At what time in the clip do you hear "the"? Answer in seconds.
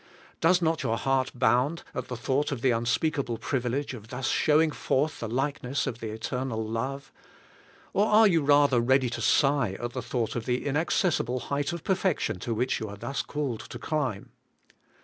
2.07-2.15, 2.61-2.71, 5.19-5.27, 5.99-6.09, 9.93-10.01, 10.47-10.65